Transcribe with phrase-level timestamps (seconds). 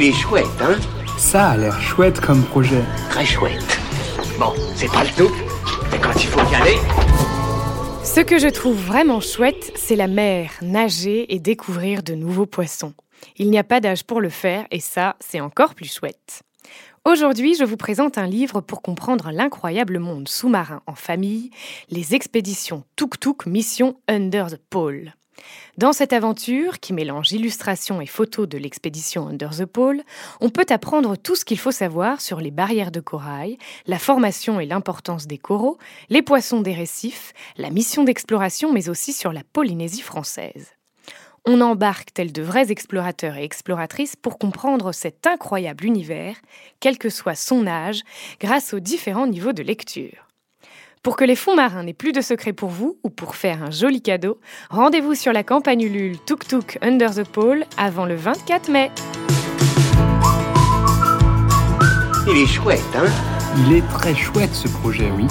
[0.00, 0.76] Il est chouette, hein
[1.16, 2.84] Ça a l'air chouette comme projet.
[3.10, 3.80] Très chouette.
[4.38, 5.34] Bon, c'est pas le tout,
[5.90, 6.76] mais quand il faut y aller...
[8.04, 12.94] Ce que je trouve vraiment chouette, c'est la mer, nager et découvrir de nouveaux poissons.
[13.38, 16.42] Il n'y a pas d'âge pour le faire et ça, c'est encore plus chouette.
[17.04, 21.50] Aujourd'hui, je vous présente un livre pour comprendre l'incroyable monde sous-marin en famille,
[21.90, 25.14] les expéditions Tuk Tuk Mission Under the Pole.
[25.76, 30.02] Dans cette aventure, qui mélange illustrations et photos de l'expédition Under the Pole,
[30.40, 34.60] on peut apprendre tout ce qu'il faut savoir sur les barrières de corail, la formation
[34.60, 35.78] et l'importance des coraux,
[36.10, 40.72] les poissons des récifs, la mission d'exploration, mais aussi sur la Polynésie française.
[41.46, 46.36] On embarque tels de vrais explorateurs et exploratrices pour comprendre cet incroyable univers,
[46.80, 48.02] quel que soit son âge,
[48.40, 50.28] grâce aux différents niveaux de lecture.
[51.02, 53.70] Pour que les fonds marins n'aient plus de secrets pour vous ou pour faire un
[53.70, 58.68] joli cadeau, rendez-vous sur la campagne Ulule Tuk Tuk Under the Pole avant le 24
[58.68, 58.90] mai.
[62.30, 63.10] Il est chouette, hein?
[63.58, 65.26] Il est très chouette ce projet, oui.